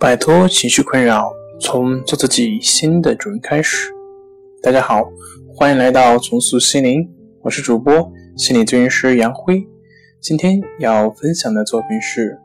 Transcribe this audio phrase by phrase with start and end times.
[0.00, 3.90] 摆脱情绪困扰，从做自己新的主人开始。
[4.62, 5.02] 大家好，
[5.52, 7.10] 欢迎来到重塑心灵，
[7.42, 9.66] 我是主播心理咨询师杨辉。
[10.20, 12.38] 今天要分享的作品是：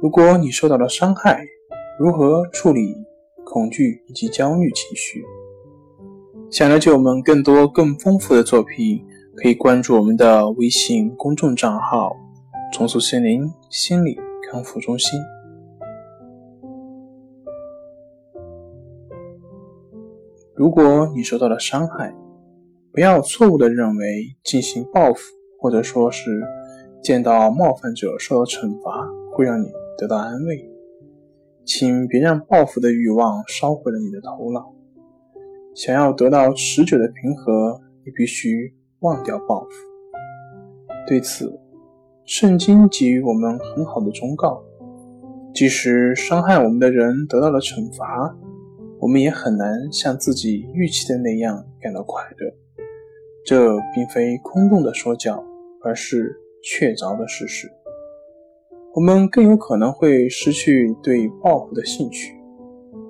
[0.00, 1.44] 如果你受到了伤害，
[1.98, 2.94] 如何处理
[3.44, 5.24] 恐惧以及焦虑情绪？
[6.48, 9.04] 想了解我们更多更丰富的作品，
[9.34, 12.16] 可以关注我们的微信公众账号
[12.72, 14.16] “重塑心灵心理
[14.48, 15.18] 康复中心”。
[20.54, 22.14] 如果你受到了伤害，
[22.92, 25.20] 不要错误的认为进行报复，
[25.58, 26.42] 或者说是
[27.02, 29.66] 见到冒犯者受到惩罚会让你
[29.96, 30.68] 得到安慰。
[31.64, 34.74] 请别让报复的欲望烧毁了你的头脑。
[35.74, 39.68] 想要得到持久的平和，你必须忘掉报复。
[41.06, 41.58] 对此，
[42.26, 44.62] 圣经给予我们很好的忠告：
[45.54, 48.36] 即使伤害我们的人得到了惩罚。
[49.02, 52.54] 我们也很难像自己预期的那样感到快乐。
[53.44, 55.44] 这并非空洞的说教，
[55.82, 57.68] 而是确凿的事实。
[58.94, 62.36] 我们更有可能会失去对报复的兴趣，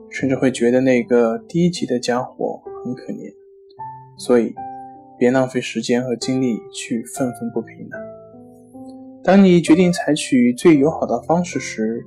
[0.08, 3.30] 甚至会觉得那个低级的家伙很可怜。
[4.16, 4.54] 所以，
[5.18, 7.98] 别浪费时间和精力去愤愤不平了。
[9.22, 12.02] 当你决定采取最友好的方式时，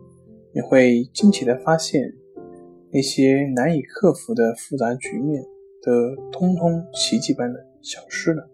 [0.56, 2.12] 你会惊奇地发现。
[2.92, 5.44] 那些难以克服的复杂局面，
[5.84, 5.92] 都
[6.32, 8.50] 通通奇迹般的消失了。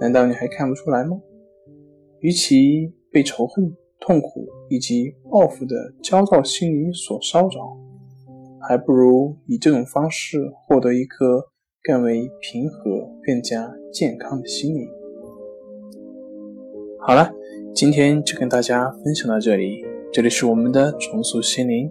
[0.00, 1.20] 难道你还看不出来吗？
[2.20, 7.58] 与其被仇恨、痛苦以及报复的焦躁心理所烧着，
[8.60, 11.46] 还不如以这种方式获得一颗
[11.84, 14.88] 更为平和、更加健康的心灵。
[16.98, 17.32] 好了，
[17.74, 19.84] 今天就跟大家分享到这里。
[20.12, 21.90] 这里是我们的重塑心灵。